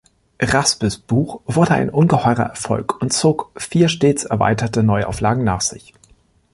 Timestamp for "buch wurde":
0.97-1.75